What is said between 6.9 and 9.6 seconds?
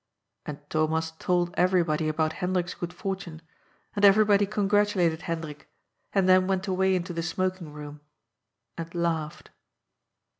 into the smoking room, and laughed.